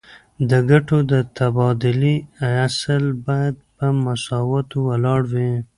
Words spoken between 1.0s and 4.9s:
د تبادلې اصل باید په مساواتو